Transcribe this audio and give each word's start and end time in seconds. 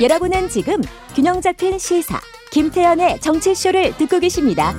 여러분은 0.00 0.48
지금 0.48 0.80
균형 1.14 1.40
잡힌 1.40 1.78
시사 1.78 2.20
김태현의 2.50 3.20
정치쇼를 3.20 3.96
듣고 3.96 4.18
계십니다. 4.18 4.74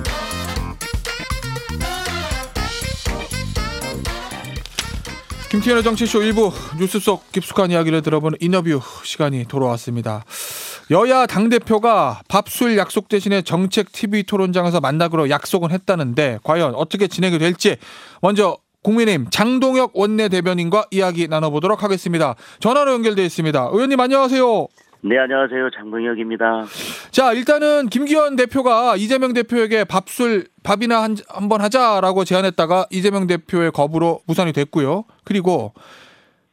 김태현의 5.50 5.82
정치쇼 5.84 6.20
1부 6.20 6.52
뉴스 6.78 6.98
속 6.98 7.32
깊숙한 7.32 7.70
이야기를 7.70 8.02
들어보는 8.02 8.36
인터뷰 8.42 8.80
시간이 9.04 9.46
돌아왔습니다. 9.46 10.22
여야 10.90 11.24
당대표가 11.24 12.20
밥술 12.28 12.76
약속 12.76 13.08
대신에 13.08 13.40
정책 13.40 13.92
TV 13.92 14.24
토론장에서 14.24 14.80
만나기로 14.80 15.30
약속은 15.30 15.70
했다는데 15.70 16.40
과연 16.44 16.74
어떻게 16.74 17.08
진행이 17.08 17.38
될지 17.38 17.78
먼저 18.20 18.58
국민의힘 18.82 19.28
장동혁 19.30 19.92
원내대변인과 19.94 20.86
이야기 20.90 21.26
나눠보도록 21.26 21.82
하겠습니다. 21.82 22.36
전화로 22.60 22.92
연결되어 22.92 23.24
있습니다. 23.24 23.70
의원님 23.72 23.98
안녕하세요. 23.98 24.68
네, 25.08 25.18
안녕하세요. 25.18 25.70
장동혁입니다. 25.70 26.64
자, 27.12 27.32
일단은 27.32 27.86
김기현 27.86 28.34
대표가 28.34 28.96
이재명 28.96 29.34
대표에게 29.34 29.84
밥술 29.84 30.46
밥이나 30.64 31.00
한, 31.00 31.14
한번 31.28 31.60
하자라고 31.60 32.24
제안했다가 32.24 32.86
이재명 32.90 33.28
대표의 33.28 33.70
거부로 33.70 34.18
무산이 34.26 34.52
됐고요. 34.52 35.04
그리고 35.24 35.74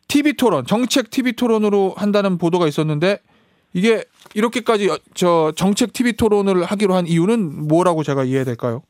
TV 0.07 0.33
토론, 0.33 0.65
정책 0.65 1.09
TV 1.09 1.33
토론으로 1.33 1.95
한다는 1.97 2.37
보도가 2.37 2.67
있었는데 2.67 3.17
이게 3.73 4.03
이렇게까지 4.35 4.89
저 5.15 5.51
정책 5.55 5.91
TV 5.91 6.13
토론을 6.13 6.63
하기로 6.63 6.93
한 6.93 7.07
이유는 7.07 7.67
뭐라고 7.67 8.03
제가 8.03 8.23
이해해야 8.23 8.43
될까요? 8.45 8.83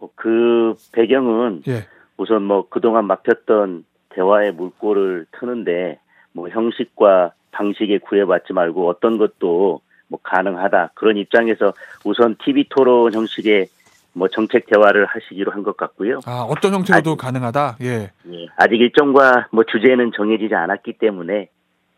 뭐그 0.00 0.74
배경은 0.92 1.62
예. 1.68 1.86
우선 2.18 2.42
뭐 2.42 2.68
그동안 2.68 3.06
막혔던 3.06 3.86
대화의 4.10 4.52
물꼬를 4.52 5.24
트는데 5.40 5.98
뭐 6.32 6.50
형식과 6.50 7.32
방식에 7.54 7.98
구애받지 7.98 8.52
말고 8.52 8.88
어떤 8.88 9.16
것도 9.18 9.80
뭐 10.08 10.20
가능하다 10.22 10.90
그런 10.94 11.16
입장에서 11.16 11.72
우선 12.04 12.36
TV 12.44 12.66
토론 12.68 13.12
형식의 13.14 13.66
뭐 14.12 14.28
정책 14.28 14.66
대화를 14.66 15.06
하시기로 15.06 15.50
한 15.50 15.62
것 15.64 15.76
같고요. 15.76 16.20
아, 16.26 16.46
어떤 16.48 16.72
형태로도 16.74 17.16
가능하다. 17.16 17.78
예. 17.82 18.10
예, 18.30 18.46
아직 18.56 18.76
일정과 18.80 19.48
뭐 19.50 19.64
주제는 19.64 20.12
정해지지 20.16 20.54
않았기 20.54 20.94
때문에 20.98 21.48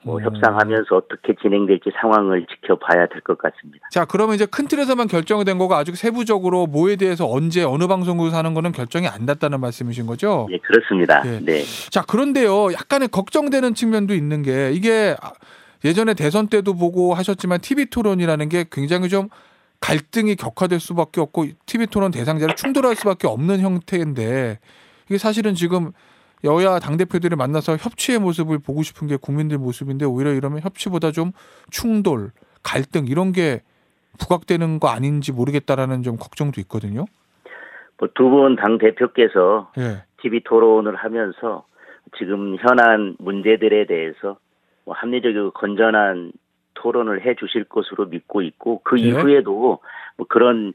뭐 0.03 0.19
음. 0.19 0.25
협상하면서 0.25 0.95
어떻게 0.95 1.35
진행될지 1.41 1.91
상황을 2.01 2.47
지켜봐야 2.47 3.07
될 3.09 3.21
것 3.23 3.39
같습니다. 3.39 3.89
자, 3.91 4.05
그러면 4.05 4.35
이제 4.37 4.47
큰 4.47 4.69
틀에서만 4.69 5.09
결정이 5.09 5.45
된 5.45 5.59
거가 5.59 5.79
아직 5.79 5.97
세부적으로 5.97 6.67
뭐에 6.67 6.97
대해서 6.97 7.29
언제 7.29 7.65
어느 7.65 7.87
방송국에서 7.87 8.37
하는 8.37 8.55
거는 8.55 8.73
결정이 8.73 9.09
안 9.09 9.25
났다는 9.27 9.61
말씀이신 9.61 10.07
거죠? 10.07 10.47
예, 10.53 10.59
그렇습니다. 10.59 11.23
예. 11.27 11.41
네. 11.41 11.63
자, 11.91 12.03
그런데요. 12.03 12.73
약간의 12.73 13.09
걱정되는 13.09 13.75
측면도 13.75 14.15
있는 14.15 14.43
게 14.43 14.71
이게 14.73 15.17
예전에 15.85 16.15
대선 16.15 16.49
때도 16.49 16.75
보고 16.75 17.15
하셨지만 17.15 17.61
TV 17.61 17.87
토론이라는 17.87 18.49
게 18.49 18.65
굉장히 18.71 19.09
좀 19.09 19.29
갈등이 19.81 20.37
격화될 20.37 20.81
수밖에 20.81 21.21
없고 21.21 21.47
TV 21.67 21.87
토론 21.89 22.11
대상자를 22.11 22.55
충돌할 22.57 22.97
수밖에 22.97 23.27
없는 23.27 23.61
형태인데 23.61 24.59
이게 25.09 25.19
사실은 25.19 25.55
지금 25.55 25.93
여야 26.47 26.79
당대표들이 26.79 27.37
만나서 27.37 27.77
협치의 27.77 28.21
모습을 28.21 28.59
보고 28.59 28.83
싶은 28.83 29.09
게 29.09 29.17
국민들 29.17 29.59
모습인데 29.59 30.07
오히려 30.07 30.33
이러면 30.33 30.61
협치보다 30.61 31.11
좀 31.11 31.33
충돌, 31.71 32.31
갈등 32.63 33.07
이런 33.07 33.33
게 33.33 33.63
부각되는 34.19 34.81
거 34.81 34.89
아닌지 34.89 35.33
모르겠다라는 35.33 36.03
좀 36.03 36.17
걱정도 36.17 36.61
있거든요. 36.63 37.05
뭐 37.99 38.09
두분 38.15 38.57
당 38.57 38.79
대표께서 38.79 39.71
예. 39.79 40.05
TV 40.23 40.41
토론을 40.45 40.95
하면서 40.97 41.67
지금 42.19 42.57
현안 42.57 43.17
문제들에 43.19 43.87
대해서 43.87 44.39
뭐 44.85 44.95
합리적이고 44.95 45.51
건전한 45.51 46.33
토론을 46.75 47.27
해 47.27 47.35
주실 47.35 47.65
것으로 47.65 48.07
믿고 48.07 48.43
있고 48.43 48.81
그 48.85 48.99
예. 49.01 49.09
이후에도 49.09 49.81
뭐 50.17 50.27
그런 50.29 50.73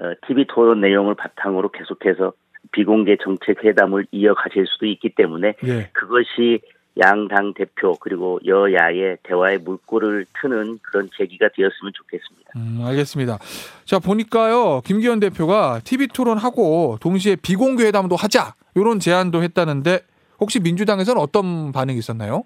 어, 0.00 0.12
TV 0.26 0.46
토론 0.48 0.80
내용을 0.80 1.14
바탕으로 1.14 1.70
계속해서 1.70 2.32
비공개 2.72 3.16
정책 3.22 3.64
회담을 3.64 4.06
이어가실 4.10 4.66
수도 4.66 4.86
있기 4.86 5.10
때문에 5.10 5.54
예. 5.64 5.90
그것이 5.92 6.60
양당 6.98 7.54
대표 7.54 7.94
그리고 8.00 8.38
여야의 8.44 9.18
대화의 9.22 9.58
물꼬를 9.58 10.26
트는 10.40 10.78
그런 10.82 11.08
계기가 11.16 11.48
되었으면 11.54 11.92
좋겠습니다. 11.94 12.50
음, 12.56 12.84
알겠습니다. 12.84 13.38
자, 13.84 13.98
보니까요, 13.98 14.80
김기현 14.84 15.20
대표가 15.20 15.80
TV 15.84 16.08
토론하고 16.08 16.98
동시에 17.00 17.36
비공개 17.36 17.84
회담도 17.86 18.16
하자, 18.16 18.54
이런 18.74 18.98
제안도 18.98 19.42
했다는데, 19.42 20.00
혹시 20.40 20.58
민주당에서는 20.60 21.20
어떤 21.22 21.70
반응이 21.72 21.98
있었나요? 21.98 22.42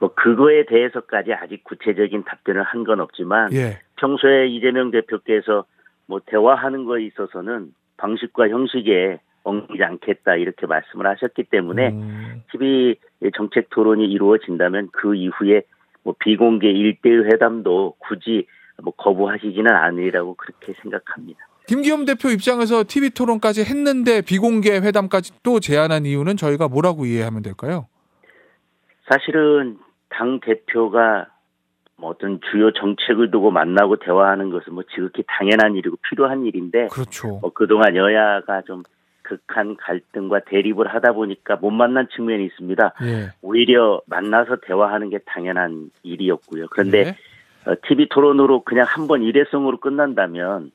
뭐 0.00 0.12
그거에 0.14 0.64
대해서까지 0.66 1.32
아직 1.32 1.64
구체적인 1.64 2.24
답변을 2.24 2.62
한 2.62 2.84
건 2.84 3.00
없지만 3.00 3.52
예. 3.52 3.80
평소에 3.96 4.48
이재명 4.48 4.90
대표께서 4.90 5.64
뭐 6.06 6.20
대화하는 6.26 6.84
거에 6.84 7.04
있어서는 7.04 7.72
방식과 7.96 8.48
형식에 8.48 9.18
엉키지 9.48 9.82
않겠다 9.82 10.36
이렇게 10.36 10.66
말씀을 10.66 11.06
하셨기 11.06 11.44
때문에 11.44 11.88
음, 11.90 12.42
TV 12.52 12.96
정책 13.36 13.70
토론이 13.70 14.06
이루어진다면 14.06 14.90
그 14.92 15.14
이후에 15.14 15.62
뭐 16.02 16.14
비공개 16.18 16.68
일대일 16.68 17.26
회담도 17.32 17.96
굳이 17.98 18.46
뭐 18.82 18.92
거부하시지는 18.94 19.68
않으리라고 19.70 20.34
그렇게 20.34 20.72
생각합니다. 20.82 21.40
김기현 21.66 22.06
대표 22.06 22.30
입장에서 22.30 22.84
TV 22.86 23.10
토론까지 23.10 23.62
했는데 23.62 24.22
비공개 24.22 24.70
회담까지 24.70 25.32
또 25.42 25.60
제안한 25.60 26.06
이유는 26.06 26.36
저희가 26.36 26.68
뭐라고 26.68 27.04
이해하면 27.04 27.42
될까요? 27.42 27.88
사실은 29.10 29.78
당 30.08 30.40
대표가 30.40 31.26
뭐 31.96 32.10
어떤 32.10 32.40
주요 32.50 32.72
정책을 32.72 33.30
두고 33.30 33.50
만나고 33.50 33.96
대화하는 33.96 34.50
것은 34.50 34.72
뭐 34.72 34.84
지극히 34.94 35.24
당연한 35.26 35.74
일이고 35.74 35.96
필요한 36.08 36.46
일인데 36.46 36.86
그렇죠. 36.86 37.38
뭐 37.42 37.52
그동안 37.52 37.96
여야가 37.96 38.62
좀 38.62 38.82
극한 39.28 39.76
갈등과 39.76 40.40
대립을 40.40 40.88
하다 40.88 41.12
보니까 41.12 41.56
못 41.56 41.70
만난 41.70 42.08
측면이 42.08 42.44
있습니다. 42.46 42.94
예. 43.02 43.32
오히려 43.42 44.00
만나서 44.06 44.56
대화하는 44.62 45.10
게 45.10 45.18
당연한 45.26 45.90
일이었고요. 46.02 46.66
그런데 46.70 47.04
네. 47.04 47.16
어, 47.70 47.74
TV 47.86 48.08
토론으로 48.08 48.60
그냥 48.62 48.86
한 48.88 49.06
번 49.06 49.22
일회성으로 49.22 49.78
끝난다면 49.78 50.70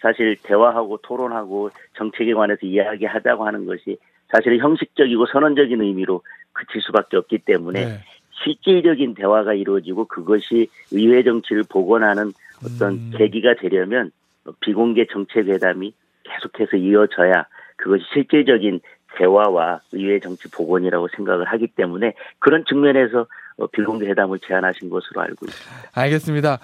사실 0.00 0.36
대화하고 0.42 0.98
토론하고 0.98 1.70
정책에 1.96 2.32
관해서 2.34 2.60
이야기하자고 2.66 3.46
하는 3.46 3.66
것이 3.66 3.98
사실 4.28 4.58
형식적이고 4.58 5.26
선언적인 5.26 5.80
의미로 5.82 6.22
그칠 6.52 6.80
수밖에 6.82 7.16
없기 7.16 7.38
때문에 7.38 7.84
네. 7.84 7.98
실질적인 8.44 9.14
대화가 9.14 9.54
이루어지고 9.54 10.04
그것이 10.04 10.68
의회 10.92 11.22
정치를 11.24 11.64
복원하는 11.68 12.32
어떤 12.64 12.92
음. 12.92 13.12
계기가 13.16 13.54
되려면 13.54 14.12
비공개 14.60 15.06
정책 15.10 15.46
회담이 15.48 15.92
계속해서 16.24 16.76
이어져야 16.76 17.46
그것이 17.76 18.04
실질적인 18.12 18.80
대화와 19.16 19.80
의회 19.92 20.20
정치 20.20 20.48
복원이라고 20.50 21.08
생각을 21.16 21.46
하기 21.46 21.68
때문에 21.68 22.14
그런 22.38 22.64
측면에서 22.68 23.26
어, 23.58 23.66
비공개 23.68 24.06
회담을 24.06 24.38
제안하신 24.46 24.90
것으로 24.90 25.22
알고 25.22 25.46
있습니다. 25.46 25.90
알겠습니다. 25.94 26.58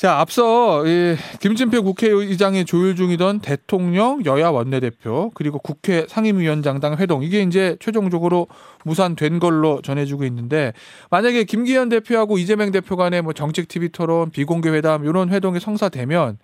자, 0.00 0.18
앞서 0.18 0.86
이 0.86 1.14
김진표 1.40 1.82
국회의장이 1.82 2.64
조율 2.64 2.94
중이던 2.96 3.40
대통령 3.40 4.24
여야 4.24 4.48
원내대표 4.48 5.30
그리고 5.34 5.58
국회 5.58 6.06
상임위원장 6.08 6.80
당 6.80 6.96
회동 6.96 7.22
이게 7.22 7.42
이제 7.42 7.76
최종적으로 7.80 8.46
무산된 8.86 9.40
걸로 9.40 9.82
전해지고 9.82 10.24
있는데 10.24 10.72
만약에 11.10 11.44
김기현 11.44 11.90
대표하고 11.90 12.38
이재명 12.38 12.70
대표 12.70 12.96
간의 12.96 13.20
뭐 13.20 13.34
정책 13.34 13.68
TV 13.68 13.90
토론, 13.90 14.30
비공개 14.30 14.70
회담 14.70 15.04
이런 15.04 15.28
회동이 15.28 15.60
성사되면 15.60 16.38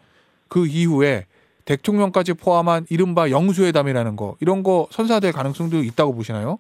그 0.49 0.66
이후에 0.66 1.25
대통령까지 1.66 2.34
포함한 2.34 2.87
이른바 2.88 3.31
영수회담이라는 3.31 4.16
거 4.16 4.37
이런 4.41 4.62
거 4.62 4.87
선사될 4.91 5.32
가능성도 5.32 5.78
있다고 5.78 6.15
보시나요? 6.15 6.59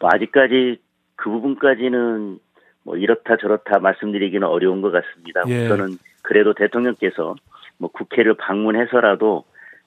뭐 0.00 0.10
아직까지 0.12 0.78
그 1.16 1.30
부분까지는 1.30 2.38
뭐 2.82 2.96
이렇다 2.96 3.36
저렇다 3.36 3.78
말씀드리기는 3.78 4.46
어려운 4.46 4.82
것 4.82 4.90
같습니다. 4.92 5.42
예. 5.48 5.68
저는 5.68 5.96
그래도 6.22 6.52
대통령께서 6.52 7.34
뭐 7.78 7.90
국회를 7.90 8.34
방문해서라도 8.34 9.44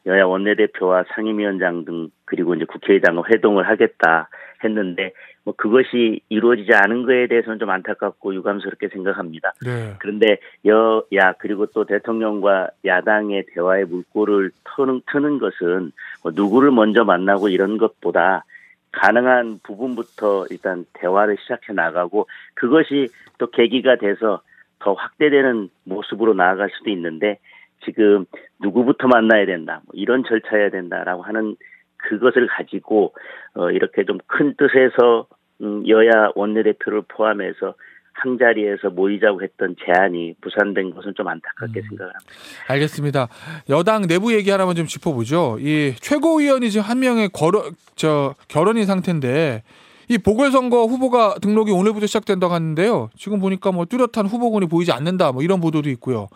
여야 0.07 0.25
원내대표와 0.25 1.03
상임위원장 1.13 1.85
등 1.85 2.09
그리고 2.25 2.55
이제 2.55 2.65
국회의장과 2.65 3.23
회동을 3.29 3.67
하겠다 3.67 4.29
했는데 4.63 5.11
뭐 5.43 5.53
그것이 5.55 6.21
이루어지지 6.29 6.73
않은 6.73 7.05
거에 7.05 7.27
대해서는 7.27 7.59
좀 7.59 7.69
안타깝고 7.69 8.35
유감스럽게 8.35 8.89
생각합니다. 8.89 9.53
네. 9.65 9.95
그런데 9.99 10.37
여야 10.65 11.33
그리고 11.39 11.65
또 11.67 11.85
대통령과 11.85 12.69
야당의 12.85 13.45
대화의 13.53 13.85
물꼬를 13.85 14.51
트는, 14.75 15.01
트는 15.11 15.39
것은 15.39 15.91
뭐 16.23 16.31
누구를 16.35 16.71
먼저 16.71 17.03
만나고 17.03 17.49
이런 17.49 17.77
것보다 17.77 18.43
가능한 18.91 19.59
부분부터 19.63 20.47
일단 20.49 20.85
대화를 20.93 21.37
시작해 21.41 21.73
나가고 21.73 22.27
그것이 22.55 23.09
또 23.37 23.47
계기가 23.47 23.97
돼서 23.97 24.41
더 24.79 24.93
확대되는 24.93 25.69
모습으로 25.83 26.33
나아갈 26.33 26.69
수도 26.77 26.89
있는데 26.89 27.39
지금 27.85 28.25
누구부터 28.59 29.07
만나야 29.07 29.45
된다 29.45 29.81
뭐 29.85 29.93
이런 29.93 30.23
절차여야 30.23 30.71
된다라고 30.71 31.21
하는 31.21 31.55
그것을 31.97 32.47
가지고 32.47 33.13
어 33.55 33.69
이렇게 33.71 34.05
좀 34.05 34.19
큰 34.27 34.55
뜻에서 34.57 35.27
음 35.61 35.87
여야 35.87 36.31
원내대표를 36.35 37.03
포함해서 37.07 37.73
한 38.19 38.37
자리에서 38.39 38.89
모이자고 38.89 39.43
했던 39.43 39.75
제안이 39.85 40.35
무산된 40.41 40.91
것은 40.95 41.13
좀 41.15 41.27
안타깝게 41.27 41.79
음. 41.81 41.83
생각을 41.89 42.13
합니다. 42.13 42.33
알겠습니다. 42.67 43.27
여당 43.69 44.07
내부 44.07 44.33
얘기 44.33 44.49
하나만 44.49 44.75
좀 44.75 44.87
짚어보죠. 44.87 45.57
이 45.59 45.93
최고위원이 45.99 46.71
지금 46.71 46.83
한 46.83 46.99
명의 46.99 47.29
거러, 47.31 47.69
저, 47.95 48.33
결혼인 48.47 48.85
상태인데 48.85 49.61
이 50.09 50.17
보궐선거 50.17 50.85
후보가 50.85 51.35
등록이 51.41 51.71
오늘부터 51.71 52.07
시작된다고 52.07 52.53
하는데요. 52.55 53.09
지금 53.15 53.39
보니까 53.39 53.71
뭐 53.71 53.85
뚜렷한 53.85 54.25
후보군이 54.25 54.67
보이지 54.67 54.91
않는다 54.91 55.31
뭐 55.31 55.43
이런 55.43 55.61
보도도 55.61 55.89
있고요. 55.91 56.27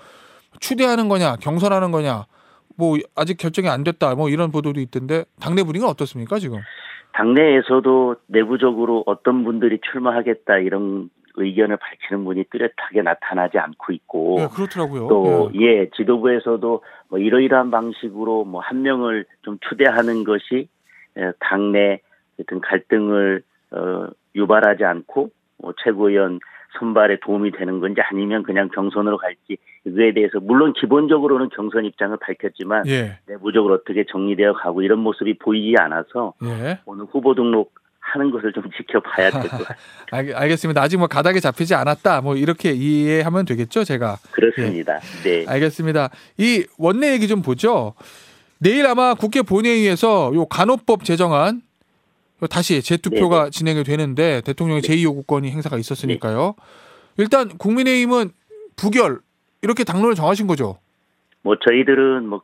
추대하는 0.59 1.07
거냐 1.07 1.37
경선하는 1.37 1.89
거냐 1.91 2.25
뭐 2.81 2.97
아직 3.15 3.37
결정이 3.37 3.69
안 3.69 3.83
됐다 3.83 4.15
뭐 4.15 4.29
이런 4.29 4.51
보도도 4.51 4.79
있던데 4.79 5.23
당내 5.39 5.61
분위기는 5.63 5.87
어떻습니까 5.87 6.39
지금? 6.39 6.57
당내에서도 7.13 8.15
내부적으로 8.27 9.03
어떤 9.05 9.43
분들이 9.43 9.79
출마하겠다 9.91 10.57
이런 10.57 11.11
의견을 11.35 11.77
밝히는 11.77 12.25
분이 12.25 12.45
뚜렷하게 12.49 13.03
나타나지 13.03 13.59
않고 13.59 13.93
있고 13.93 14.37
예, 14.39 14.47
그렇더라고요. 14.47 15.07
또 15.07 15.51
예. 15.55 15.59
예, 15.61 15.89
지도부에서도 15.95 16.83
뭐 17.09 17.19
이러이러한 17.19 17.69
방식으로 17.69 18.45
뭐 18.45 18.61
한 18.61 18.81
명을 18.81 19.25
좀 19.43 19.59
추대하는 19.69 20.23
것이 20.23 20.67
예, 21.17 21.31
당내 21.39 21.99
어떤 22.39 22.59
갈등을 22.61 23.43
어, 23.71 24.07
유발하지 24.35 24.83
않고 24.83 25.29
뭐 25.59 25.73
최고위원 25.83 26.39
선발에 26.79 27.19
도움이 27.23 27.51
되는 27.51 27.79
건지 27.79 28.01
아니면 28.01 28.44
그냥 28.44 28.69
경선으로 28.69 29.18
갈지 29.18 29.57
이거에 29.85 30.13
대해서 30.13 30.39
물론 30.39 30.73
기본적으로는 30.73 31.50
경선 31.56 31.85
입장을 31.85 32.15
밝혔지만 32.18 32.88
예. 32.88 33.19
내부적으로 33.27 33.73
어떻게 33.75 34.06
정리되어 34.09 34.53
가고 34.53 34.81
이런 34.81 35.00
모습이 35.00 35.38
보이지 35.39 35.75
않아서 35.79 36.33
예. 36.44 36.79
오늘 36.85 37.06
후보 37.12 37.35
등록 37.35 37.73
하는 38.00 38.31
것을 38.31 38.51
좀 38.51 38.63
지켜봐야 38.77 39.29
될 39.31 39.41
것 39.41 39.50
같습니다. 39.50 39.75
알, 40.12 40.33
알겠습니다. 40.33 40.81
아직 40.81 40.97
뭐 40.97 41.07
가닥이 41.07 41.39
잡히지 41.39 41.75
않았다. 41.75 42.21
뭐 42.21 42.35
이렇게 42.35 42.71
이해하면 42.71 43.45
되겠죠, 43.45 43.83
제가. 43.83 44.17
그렇습니다. 44.31 45.00
네. 45.24 45.45
알겠습니다. 45.47 46.09
이 46.38 46.65
원내 46.77 47.13
얘기 47.13 47.27
좀 47.27 47.41
보죠. 47.41 47.94
내일 48.59 48.85
아마 48.85 49.13
국회 49.13 49.41
본회의에서 49.41 50.31
요 50.35 50.45
간호법 50.45 51.03
제정안 51.03 51.56
요 51.57 51.62
다시 52.47 52.81
재투표가 52.81 53.49
진행이 53.49 53.83
되는데 53.83 54.41
대통령의 54.41 54.81
제2요구권이 54.81 55.49
행사가 55.49 55.77
있었으니까요. 55.77 56.55
일단 57.17 57.49
국민의힘은 57.57 58.29
부결 58.75 59.19
이렇게 59.61 59.83
당론을 59.83 60.15
정하신 60.15 60.47
거죠. 60.47 60.77
뭐 61.43 61.55
저희들은 61.57 62.27
뭐 62.27 62.41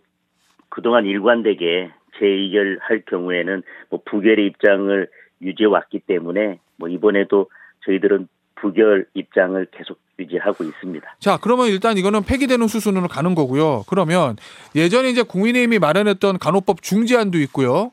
그동안 0.69 1.05
일관되게 1.05 1.91
재의결할 2.19 3.03
경우에는 3.09 3.63
뭐 3.89 4.01
부결의 4.05 4.45
입장을 4.47 5.07
유지해 5.41 5.67
왔기 5.67 6.01
때문에 6.07 6.59
뭐 6.77 6.89
이번에도 6.89 7.49
저희들은 7.85 8.27
부결 8.55 9.05
입장을 9.13 9.67
계속 9.71 9.99
유지하고 10.19 10.63
있습니다. 10.63 11.15
자, 11.19 11.37
그러면 11.41 11.67
일단 11.67 11.97
이거는 11.97 12.23
폐기되는 12.23 12.67
수순으로 12.67 13.07
가는 13.07 13.35
거고요. 13.35 13.83
그러면 13.87 14.35
예전에 14.75 15.09
이제 15.09 15.21
국민의힘이 15.21 15.77
마련했던 15.77 16.39
간호법 16.39 16.81
중재안도 16.81 17.37
있고요. 17.39 17.91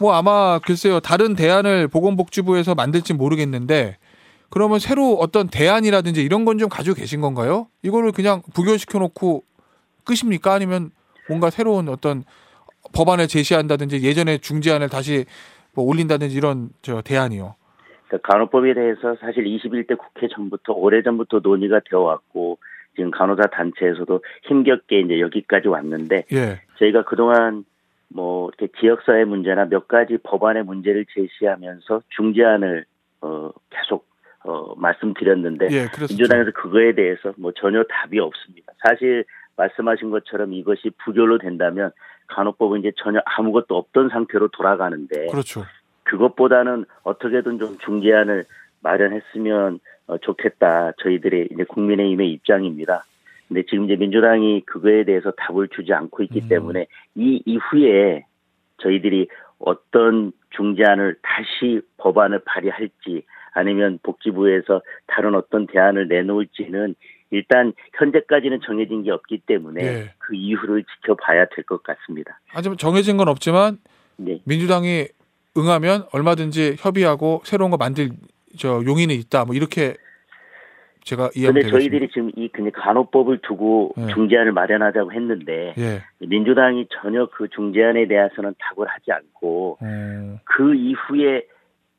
뭐 0.00 0.14
아마 0.14 0.58
글쎄요 0.58 1.00
다른 1.00 1.34
대안을 1.34 1.88
보건복지부에서 1.88 2.74
만들지 2.74 3.12
모르겠는데 3.14 3.98
그러면 4.50 4.78
새로 4.80 5.14
어떤 5.14 5.48
대안이라든지 5.48 6.22
이런 6.22 6.44
건 6.44 6.58
좀 6.58 6.68
가지고 6.68 6.96
계신 6.96 7.20
건가요? 7.20 7.68
이거를 7.82 8.12
그냥 8.12 8.42
부결시켜 8.54 8.98
놓고 8.98 9.44
끝입니까? 10.04 10.52
아니면 10.52 10.90
뭔가 11.28 11.50
새로운 11.50 11.88
어떤 11.88 12.24
법안을 12.92 13.28
제시한다든지 13.28 14.02
예전에 14.02 14.38
중재안을 14.38 14.88
다시 14.88 15.24
뭐 15.74 15.84
올린다든지 15.84 16.34
이런 16.36 16.70
저 16.82 17.00
대안이요. 17.02 17.54
그러니까 18.08 18.32
간호법에 18.32 18.74
대해서 18.74 19.14
사실 19.20 19.44
21대 19.44 19.96
국회 19.96 20.26
전부터 20.34 20.72
오래전부터 20.72 21.40
논의가 21.42 21.80
되어 21.88 22.00
왔고 22.00 22.58
지금 22.96 23.12
간호사 23.12 23.42
단체에서도 23.52 24.20
힘겹게 24.48 25.00
이제 25.00 25.20
여기까지 25.20 25.68
왔는데 25.68 26.24
예. 26.32 26.60
저희가 26.78 27.04
그동안 27.04 27.64
뭐 28.12 28.48
이렇게 28.48 28.72
지역사회 28.80 29.24
문제나 29.24 29.66
몇 29.66 29.88
가지 29.88 30.18
법안의 30.22 30.64
문제를 30.64 31.06
제시하면서 31.14 32.02
중재안을 32.10 32.84
어 33.22 33.50
계속 33.70 34.06
어 34.42 34.74
말씀드렸는데 34.76 35.68
예. 35.70 35.86
민주당에서 36.08 36.50
그거에 36.52 36.94
대해서 36.94 37.32
뭐 37.36 37.52
전혀 37.52 37.82
답이 37.84 38.18
없습니다. 38.18 38.72
사실 38.82 39.24
말씀하신 39.56 40.10
것처럼 40.10 40.52
이것이 40.52 40.90
부결로 41.04 41.38
된다면 41.38 41.92
간호법은 42.28 42.80
이제 42.80 42.92
전혀 42.96 43.20
아무것도 43.24 43.76
없던 43.76 44.08
상태로 44.08 44.48
돌아가는데 44.48 45.26
그렇죠. 45.26 45.64
그것보다는 46.04 46.86
어떻게든 47.02 47.58
좀 47.58 47.78
중재안을 47.78 48.44
마련했으면 48.80 49.80
어, 50.06 50.18
좋겠다. 50.18 50.92
저희들의 51.02 51.48
이제 51.52 51.64
국민의힘의 51.64 52.32
입장입니다. 52.32 53.04
근데 53.50 53.64
지금 53.68 53.86
이제 53.86 53.96
민주당이 53.96 54.62
그거에 54.64 55.02
대해서 55.02 55.32
답을 55.32 55.68
주지 55.74 55.92
않고 55.92 56.22
있기 56.22 56.42
음. 56.44 56.48
때문에 56.48 56.86
이 57.16 57.42
이후에 57.44 58.24
저희들이 58.78 59.26
어떤 59.58 60.30
중재안을 60.50 61.16
다시 61.20 61.80
법안을 61.96 62.42
발의할지 62.44 63.24
아니면 63.52 63.98
복지부에서 64.04 64.82
다른 65.08 65.34
어떤 65.34 65.66
대안을 65.66 66.06
내놓을지는 66.06 66.94
일단 67.32 67.72
현재까지는 67.98 68.60
정해진 68.64 69.02
게 69.02 69.10
없기 69.10 69.42
때문에 69.46 69.82
예. 69.84 70.10
그 70.18 70.36
이후를 70.36 70.84
지켜봐야 70.84 71.46
될 71.46 71.64
것 71.64 71.82
같습니다. 71.82 72.38
하지만 72.46 72.78
정해진 72.78 73.16
건 73.16 73.26
없지만 73.26 73.78
네. 74.16 74.40
민주당이 74.44 75.08
응하면 75.56 76.04
얼마든지 76.12 76.76
협의하고 76.78 77.42
새로운 77.44 77.72
거 77.72 77.76
만들 77.76 78.10
저 78.56 78.80
용의는 78.86 79.16
있다. 79.16 79.44
뭐 79.44 79.56
이렇게 79.56 79.96
제가 81.10 81.30
이해하면 81.34 81.62
근데. 81.62 81.70
저희들이 81.76 82.08
지금 82.10 82.30
이 82.36 82.48
그냥 82.48 82.70
간호법을 82.72 83.38
두고 83.42 83.94
네. 83.96 84.06
중재안을 84.14 84.52
마련하자고 84.52 85.12
했는데 85.12 85.74
예. 85.76 86.02
민주당이 86.24 86.86
전혀 87.00 87.26
그 87.26 87.48
중재안에 87.48 88.06
대해서는 88.06 88.54
답을 88.58 88.86
하지 88.88 89.10
않고 89.10 89.78
어, 89.80 90.40
그 90.44 90.74
이후에 90.74 91.46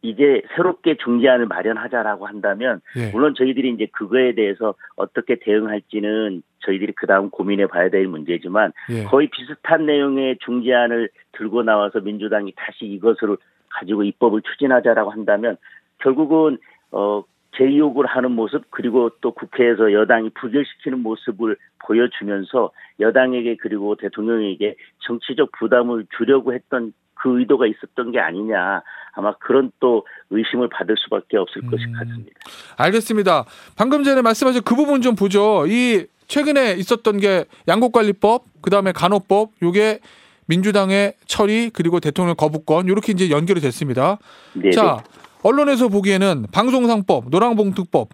이제 0.01 0.41
새롭게 0.55 0.95
중재안을 0.95 1.45
마련하자라고 1.45 2.25
한다면 2.25 2.81
예. 2.97 3.11
물론 3.11 3.35
저희들이 3.35 3.71
이제 3.71 3.87
그거에 3.91 4.33
대해서 4.33 4.75
어떻게 4.95 5.35
대응할지는 5.35 6.41
저희들이 6.65 6.93
그 6.95 7.05
다음 7.05 7.29
고민해 7.29 7.67
봐야 7.67 7.89
될 7.89 8.07
문제지만 8.07 8.71
예. 8.91 9.03
거의 9.03 9.29
비슷한 9.29 9.85
내용의 9.85 10.37
중재안을 10.39 11.09
들고 11.33 11.63
나와서 11.63 11.99
민주당이 11.99 12.53
다시 12.55 12.85
이것을 12.85 13.35
가지고 13.69 14.03
입법을 14.03 14.41
추진하자라고 14.41 15.11
한다면 15.11 15.57
결국은 15.99 16.57
어 16.91 17.23
제의혹을 17.57 18.05
하는 18.05 18.31
모습 18.31 18.63
그리고 18.69 19.09
또 19.21 19.31
국회에서 19.31 19.91
여당이 19.93 20.29
부결시키는 20.31 20.99
모습을 20.99 21.57
보여주면서 21.85 22.71
여당에게 22.99 23.57
그리고 23.57 23.95
대통령에게 23.95 24.75
정치적 24.99 25.51
부담을 25.59 26.05
주려고 26.17 26.53
했던 26.53 26.93
그 27.13 27.39
의도가 27.39 27.67
있었던 27.67 28.11
게 28.11 28.19
아니냐 28.19 28.81
아마 29.13 29.33
그런 29.37 29.71
또 29.79 30.05
의심을 30.29 30.69
받을 30.69 30.95
수밖에 30.97 31.37
없을 31.37 31.61
것이 31.69 31.85
음. 31.85 31.93
같습니다. 31.93 32.31
알겠습니다. 32.77 33.45
방금 33.77 34.03
전에 34.03 34.21
말씀하신 34.21 34.61
그 34.63 34.75
부분 34.75 35.01
좀 35.01 35.15
보죠. 35.15 35.65
이 35.67 36.05
최근에 36.27 36.75
있었던 36.75 37.17
게 37.17 37.45
양곡관리법, 37.67 38.61
그다음에 38.61 38.93
간호법, 38.93 39.51
요게 39.61 39.99
민주당의 40.47 41.13
처리 41.25 41.69
그리고 41.69 41.99
대통령 41.99 42.35
거부권 42.35 42.87
이렇게 42.87 43.11
이제 43.11 43.29
연결이 43.29 43.59
됐습니다. 43.59 44.17
네, 44.53 44.71
자, 44.71 45.03
언론에서 45.43 45.87
보기에는 45.87 46.45
방송상법, 46.51 47.29
노랑봉투법, 47.29 48.09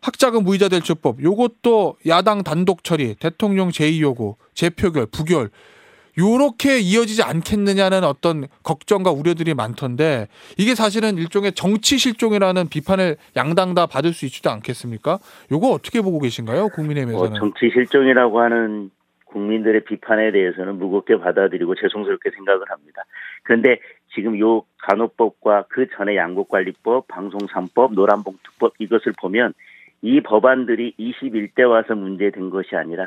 학자금 0.00 0.44
무이자 0.44 0.68
대처법, 0.68 1.22
요것도 1.22 1.96
야당 2.06 2.42
단독 2.42 2.84
처리, 2.84 3.14
대통령 3.14 3.70
제의 3.70 4.00
요구, 4.00 4.36
재표결, 4.54 5.06
부결 5.06 5.50
요렇게 6.18 6.80
이어지지 6.80 7.22
않겠느냐는 7.22 8.02
어떤 8.02 8.48
걱정과 8.64 9.12
우려들이 9.12 9.54
많던데 9.54 10.26
이게 10.56 10.74
사실은 10.74 11.16
일종의 11.16 11.52
정치 11.52 11.96
실종이라는 11.96 12.68
비판을 12.68 13.16
양당 13.36 13.74
다 13.74 13.86
받을 13.86 14.12
수 14.12 14.26
있지도 14.26 14.50
않겠습니까? 14.50 15.20
요거 15.52 15.68
어떻게 15.70 16.00
보고 16.00 16.18
계신가요? 16.18 16.60
뭐 16.60 16.68
국민의힘에서는. 16.70 17.38
정치 17.38 17.70
실종이라고 17.72 18.40
하는 18.40 18.90
국민들의 19.28 19.84
비판에 19.84 20.30
대해서는 20.32 20.78
무겁게 20.78 21.16
받아들이고 21.18 21.74
죄송스럽게 21.74 22.30
생각을 22.30 22.70
합니다. 22.70 23.02
그런데 23.42 23.78
지금 24.14 24.38
요 24.38 24.64
간호법과 24.78 25.66
그 25.68 25.86
전에 25.96 26.16
양국관리법, 26.16 27.08
방송산법, 27.08 27.94
노란봉투법 27.94 28.74
이것을 28.78 29.12
보면 29.20 29.52
이 30.02 30.20
법안들이 30.20 30.94
21대 30.98 31.68
와서 31.68 31.94
문제된 31.94 32.50
것이 32.50 32.76
아니라 32.76 33.06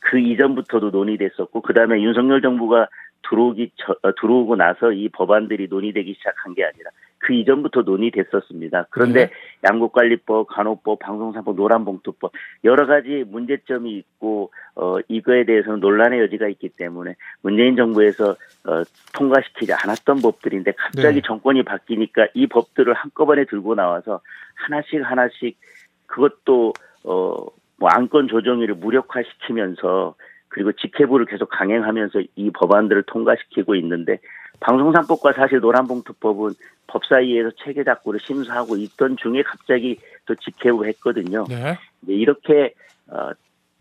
그 0.00 0.18
이전부터도 0.18 0.90
논의됐었고 0.90 1.60
그 1.60 1.72
다음에 1.74 2.02
윤석열 2.02 2.42
정부가 2.42 2.88
들어오기 3.28 3.72
저- 3.76 3.96
어, 4.02 4.12
들어오고 4.20 4.56
나서 4.56 4.92
이 4.92 5.08
법안들이 5.08 5.68
논의되기 5.70 6.14
시작한 6.14 6.54
게 6.54 6.64
아니라 6.64 6.90
그 7.22 7.32
이전부터 7.32 7.82
논의됐었습니다. 7.82 8.86
그런데 8.90 9.26
네. 9.26 9.32
양국관리법, 9.64 10.48
간호법, 10.48 10.98
방송산법, 10.98 11.56
노란봉투법 11.56 12.32
여러 12.64 12.86
가지 12.86 13.24
문제점이 13.26 13.96
있고 13.96 14.52
어 14.74 14.98
이거에 15.08 15.44
대해서는 15.44 15.80
논란의 15.80 16.20
여지가 16.20 16.48
있기 16.48 16.70
때문에 16.70 17.14
문재인 17.42 17.76
정부에서 17.76 18.36
어 18.64 18.82
통과시키지 19.14 19.72
않았던 19.72 20.22
법들인데 20.22 20.72
갑자기 20.72 21.16
네. 21.16 21.22
정권이 21.24 21.62
바뀌니까 21.62 22.28
이 22.34 22.46
법들을 22.46 22.92
한꺼번에 22.92 23.44
들고 23.44 23.74
나와서 23.74 24.20
하나씩 24.54 25.02
하나씩 25.02 25.58
그것도 26.06 26.72
어 27.04 27.62
뭐 27.82 27.90
안건 27.90 28.28
조정위를 28.28 28.76
무력화시키면서 28.76 30.14
그리고 30.52 30.70
직회부를 30.72 31.26
계속 31.26 31.48
강행하면서 31.48 32.20
이 32.36 32.50
법안들을 32.50 33.04
통과시키고 33.06 33.74
있는데 33.76 34.18
방송산법과 34.60 35.32
사실 35.32 35.60
노란봉투법은 35.60 36.50
법사위에서 36.86 37.52
체계 37.64 37.84
작구를 37.84 38.20
심사하고 38.20 38.76
있던 38.76 39.16
중에 39.16 39.42
갑자기 39.42 39.98
또 40.26 40.34
직회부 40.34 40.86
했거든요. 40.86 41.44
네. 41.48 41.78
이렇게 42.06 42.74
어, 43.08 43.30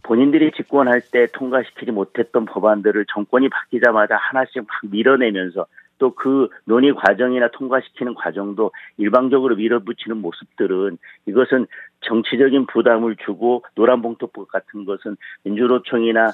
본인들이 0.03 0.51
집권할 0.53 1.01
때 1.01 1.27
통과시키지 1.33 1.91
못했던 1.91 2.45
법안들을 2.45 3.05
정권이 3.13 3.49
바뀌자마자 3.49 4.15
하나씩 4.15 4.65
막 4.65 4.91
밀어내면서 4.91 5.65
또 6.01 6.09
그 6.15 6.49
논의 6.65 6.95
과정이나 6.95 7.49
통과시키는 7.51 8.15
과정도 8.15 8.71
일방적으로 8.97 9.55
밀어붙이는 9.55 10.17
모습들은 10.17 10.97
이것은 11.27 11.67
정치적인 12.01 12.65
부담을 12.65 13.15
주고 13.23 13.63
노란봉투법 13.75 14.47
같은 14.47 14.85
것은 14.85 15.15
민주노총이나 15.43 16.31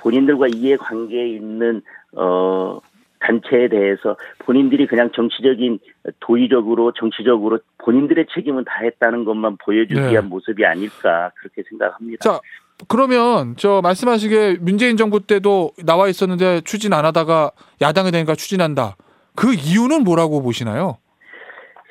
본인들과 0.00 0.48
이해관계에 0.48 1.28
있는 1.28 1.82
어 2.16 2.80
단체에 3.20 3.68
대해서 3.68 4.16
본인들이 4.40 4.88
그냥 4.88 5.10
정치적인 5.12 5.78
도의적으로 6.18 6.92
정치적으로 6.92 7.60
본인들의 7.78 8.26
책임은 8.34 8.64
다했다는 8.64 9.24
것만 9.24 9.58
보여주기 9.58 10.00
네. 10.00 10.10
위한 10.10 10.28
모습이 10.28 10.64
아닐까 10.66 11.30
그렇게 11.36 11.62
생각합니다. 11.68 12.18
자, 12.20 12.40
그러면 12.86 13.54
저 13.56 13.80
말씀하시기에 13.82 14.58
문재인 14.60 14.96
정부 14.96 15.20
때도 15.20 15.72
나와 15.84 16.08
있었는데 16.08 16.60
추진 16.60 16.92
안 16.92 17.04
하다가 17.04 17.50
야당이 17.80 18.12
되니까 18.12 18.34
추진한다. 18.34 18.96
그 19.34 19.54
이유는 19.54 20.04
뭐라고 20.04 20.42
보시나요? 20.42 20.98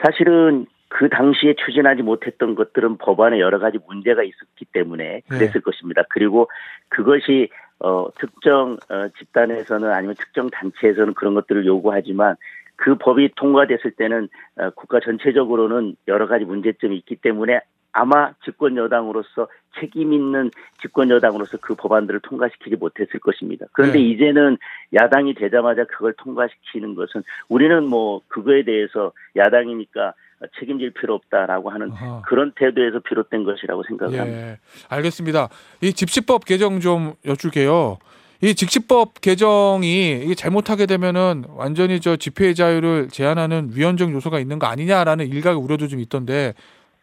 사실은 0.02 0.66
그 0.90 1.10
당시에 1.10 1.56
추진하지 1.66 2.02
못했던 2.02 2.56
것들은 2.56 2.98
법안에 2.98 3.40
여러 3.40 3.60
가지 3.60 3.78
문제가 3.88 4.24
있었기 4.24 4.66
때문에 4.72 5.22
그랬을 5.28 5.62
것입니다. 5.62 6.04
그리고 6.10 6.50
그것이 6.90 7.50
어 7.80 8.08
특정 8.18 8.78
어 8.90 9.08
집단에서는 9.20 9.92
아니면 9.92 10.16
특정 10.18 10.50
단체에서는 10.50 11.14
그런 11.14 11.34
것들을 11.36 11.66
요구하지만 11.66 12.36
그 12.78 12.96
법이 12.96 13.32
통과됐을 13.36 13.92
때는 13.92 14.30
어, 14.58 14.70
국가 14.72 15.00
전체적으로는 15.00 15.96
여러 16.08 16.28
가지 16.28 16.46
문제점이 16.46 16.96
있기 16.98 17.18
때문에 17.18 17.60
아마 17.98 18.32
집권 18.46 18.78
여당으로서 18.78 19.48
책임 19.80 20.14
있는 20.14 20.52
집권 20.82 21.10
여당으로서 21.10 21.58
그 21.60 21.74
법안들을 21.74 22.20
통과시키지 22.20 22.76
못했을 22.76 23.20
것입니다. 23.20 23.66
그런데 23.72 23.98
네. 23.98 24.06
이제는 24.06 24.58
야당이 24.94 25.34
되자마자 25.34 25.84
그걸 25.86 26.14
통과시키는 26.14 26.94
것은 26.94 27.24
우리는 27.50 27.84
뭐 27.86 28.22
그거에 28.28 28.64
대해서 28.64 29.14
야당이니까 29.36 30.14
책임질 30.60 30.92
필요 30.92 31.16
없다라고 31.16 31.72
하는 31.72 31.92
아하. 31.92 32.22
그런 32.28 32.52
태도에서 32.56 33.00
비롯된 33.00 33.44
것이라고 33.44 33.82
생각합니다. 33.88 34.28
예, 34.28 34.60
알겠습니다. 34.90 35.50
이 35.82 35.92
집시법 35.92 36.46
개정 36.46 36.80
좀 36.80 37.16
여쭐게요. 37.26 37.98
이 38.44 38.54
직시법 38.54 39.20
개정이 39.22 40.22
이게 40.24 40.36
잘못하게 40.36 40.86
되면은 40.86 41.46
완전히 41.56 42.00
저 42.00 42.16
집회의 42.16 42.54
자유를 42.54 43.08
제한하는 43.10 43.72
위헌적 43.74 44.12
요소가 44.12 44.38
있는 44.40 44.60
거 44.60 44.68
아니냐라는 44.68 45.28
일각의 45.28 45.60
우려도 45.60 45.88
좀 45.88 46.00
있던데 46.00 46.54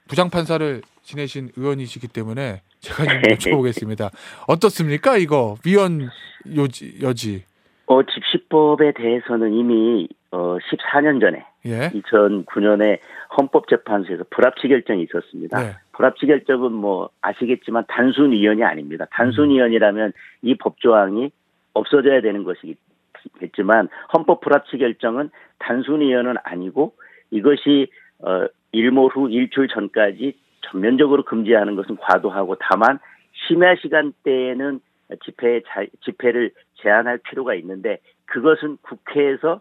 부장 0.09 0.31
판사를 0.31 0.83
지내신 1.03 1.51
의원이시기 1.57 2.09
때문에 2.09 2.63
제가 2.81 3.05
좀 3.05 3.23
여쭤보겠습니다. 3.23 4.11
어떻습니까? 4.47 5.17
이거 5.17 5.57
위헌 5.65 6.09
요지 6.57 6.99
여지. 7.03 7.45
어, 7.87 8.03
집시법에 8.03 8.93
대해서는 8.93 9.53
이미 9.53 10.09
어 10.31 10.57
14년 10.59 11.21
전에 11.21 11.45
예. 11.67 11.91
2009년에 11.91 12.99
헌법재판소에서 13.37 14.25
불합치 14.31 14.69
결정이 14.69 15.03
있었습니다. 15.05 15.61
네. 15.61 15.77
불합치 15.93 16.27
결정은 16.27 16.73
뭐 16.73 17.11
아시겠지만 17.21 17.85
단순 17.89 18.33
위헌이 18.33 18.63
아닙니다. 18.65 19.07
단순 19.13 19.51
위헌이라면 19.51 20.13
이 20.43 20.57
법조항이 20.57 21.31
없어져야 21.75 22.21
되는 22.21 22.45
것이겠지만 22.45 23.89
헌법 24.13 24.41
불합치 24.41 24.79
결정은 24.79 25.31
단순 25.59 26.01
위헌은 26.01 26.37
아니고 26.43 26.95
이것이 27.31 27.89
어 28.21 28.47
일몰 28.75 29.11
후 29.13 29.31
일주일 29.31 29.69
전까지 29.69 30.37
전면적으로 30.63 31.25
금지하는 31.25 31.77
것은 31.77 31.97
과도하고 31.97 32.57
다만 32.59 32.99
심야 33.47 33.77
시간대에는 33.77 34.81
집회 35.25 35.63
집회를 36.05 36.51
제한할 36.83 37.19
필요가 37.19 37.55
있는데 37.55 37.99
그것은 38.27 38.79
국회에서 38.83 39.61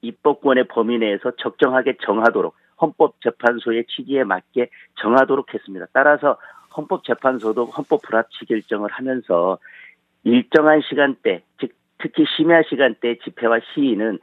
입법권의 0.00 0.64
범위 0.68 0.98
내에서 0.98 1.30
적정하게 1.36 1.98
정하도록 2.02 2.54
헌법재판소의 2.80 3.84
취지에 3.86 4.24
맞게 4.24 4.70
정하도록 5.00 5.54
했습니다. 5.54 5.86
따라서 5.92 6.36
헌법재판소도 6.76 7.66
헌법 7.66 8.02
불합치 8.02 8.46
결정을 8.46 8.90
하면서 8.90 9.58
일정한 10.24 10.80
시간대, 10.88 11.42
즉 11.60 11.70
특히 11.98 12.24
심야 12.36 12.62
시간대 12.62 13.18
집회와 13.18 13.60
시위는 13.72 14.18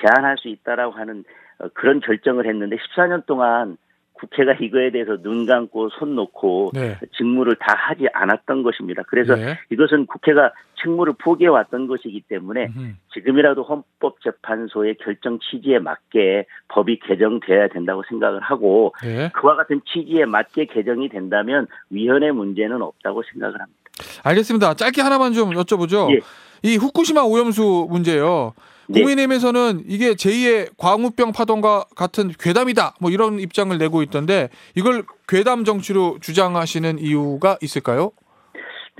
제한할 0.00 0.38
수 0.38 0.48
있다라고 0.48 0.92
하는 0.92 1.24
어, 1.24 1.24
그런 1.74 2.00
결정을 2.00 2.46
했는데 2.46 2.76
14년 2.76 3.26
동안 3.26 3.76
국회가 4.18 4.52
이거에 4.52 4.90
대해서 4.90 5.16
눈 5.22 5.46
감고 5.46 5.90
손 5.90 6.16
놓고 6.16 6.72
네. 6.74 6.98
직무를 7.16 7.54
다 7.56 7.74
하지 7.76 8.08
않았던 8.12 8.64
것입니다. 8.64 9.02
그래서 9.06 9.38
예. 9.38 9.58
이것은 9.70 10.06
국회가 10.06 10.52
책무를 10.82 11.14
포기해 11.18 11.48
왔던 11.48 11.86
것이기 11.86 12.22
때문에. 12.28 12.68
지금이라도 13.14 13.62
헌법재판소의 13.62 14.96
결정 14.96 15.38
취지에 15.38 15.78
맞게 15.78 16.46
법이 16.68 17.00
개정돼야 17.00 17.68
된다고 17.68 18.02
생각을 18.08 18.40
하고 18.40 18.92
네. 19.02 19.30
그와 19.34 19.56
같은 19.56 19.80
취지에 19.86 20.24
맞게 20.24 20.66
개정이 20.66 21.08
된다면 21.08 21.66
위헌의 21.90 22.32
문제는 22.32 22.82
없다고 22.82 23.22
생각을 23.32 23.60
합니다. 23.60 23.80
알겠습니다. 24.24 24.74
짧게 24.74 25.02
하나만 25.02 25.32
좀 25.32 25.50
여쭤보죠. 25.50 26.10
예. 26.12 26.20
이 26.62 26.76
후쿠시마 26.76 27.22
오염수 27.22 27.86
문제요. 27.88 28.52
네. 28.88 29.00
국민의힘에서는 29.00 29.82
이게 29.86 30.12
제2의 30.12 30.70
광우병 30.78 31.32
파동과 31.32 31.84
같은 31.94 32.28
괴담이다. 32.28 32.94
뭐 33.00 33.10
이런 33.10 33.38
입장을 33.38 33.76
내고 33.76 34.02
있던데 34.02 34.48
이걸 34.74 35.02
괴담 35.28 35.64
정치로 35.64 36.18
주장하시는 36.20 36.98
이유가 36.98 37.58
있을까요? 37.60 38.12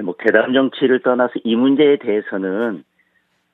뭐 0.02 0.14
괴담 0.18 0.52
정치를 0.52 1.02
떠나서 1.02 1.32
이 1.42 1.56
문제에 1.56 1.96
대해서는 1.98 2.84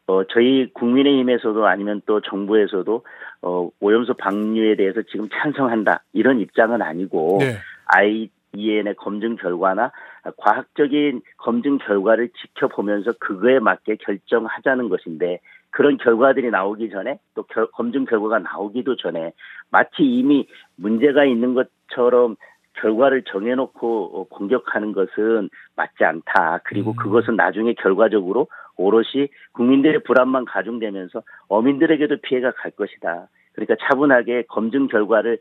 어 0.07 0.25
저희 0.25 0.71
국민의힘에서도 0.75 1.67
아니면 1.67 2.03
또 2.05 2.21
정부에서도 2.21 3.05
어 3.43 3.71
오염수 3.81 4.15
방류에 4.15 4.77
대해서 4.77 5.01
지금 5.11 5.29
찬성한다 5.31 6.03
이런 6.13 6.41
입장은 6.41 6.83
아니고 6.83 7.39
네. 7.41 7.57
IEN의 7.87 8.97
검증 8.97 9.37
결과나 9.37 9.93
과학적인 10.37 11.23
검증 11.39 11.79
결과를 11.79 12.29
지켜보면서 12.29 13.13
그거에 13.19 13.61
맞게 13.61 13.97
결정하자는 13.97 14.91
것인데 14.91 15.41
그런 15.75 15.97
결과들이 15.97 16.51
나오기 16.51 16.91
전에 16.91 17.19
또 17.35 17.43
결- 17.43 17.69
검증 17.73 18.05
결과가 18.05 18.39
나오기도 18.39 18.95
전에 18.95 19.33
마치 19.71 20.05
이미 20.05 20.47
문제가 20.77 21.25
있는 21.25 21.55
것처럼 21.55 22.37
결과를 22.75 23.25
정해놓고 23.25 24.11
어, 24.15 24.25
공격하는 24.29 24.93
것은 24.93 25.51
맞지 25.75 26.05
않다. 26.05 26.61
그리고 26.63 26.93
음. 26.93 26.97
그것은 26.97 27.35
나중에 27.35 27.75
결과적으로 27.75 28.47
오롯이 28.77 29.29
국민들의 29.53 30.05
불안만 30.05 30.45
가중되면서 30.45 31.23
어민들에게도 31.49 32.19
피해가 32.23 32.53
갈 32.53 32.71
것이다. 32.71 33.27
그러니까 33.55 33.75
차분하게 33.81 34.45
검증 34.49 34.87
결과를 34.87 35.39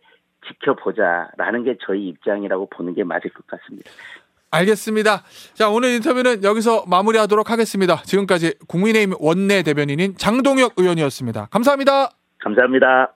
지켜보자라는 0.48 1.64
게 1.64 1.78
저희 1.82 2.08
입장이라고 2.08 2.70
보는 2.72 2.96
게 2.96 3.04
맞을 3.04 3.30
것 3.32 3.46
같습니다. 3.46 3.92
알겠습니다. 4.54 5.24
자, 5.54 5.70
오늘 5.70 5.90
인터뷰는 5.96 6.44
여기서 6.44 6.86
마무리하도록 6.88 7.50
하겠습니다. 7.50 8.02
지금까지 8.04 8.54
국민의힘 8.68 9.16
원내 9.20 9.64
대변인인 9.64 10.16
장동혁 10.18 10.74
의원이었습니다. 10.78 11.48
감사합니다. 11.52 12.10
감사합니다. 12.44 13.14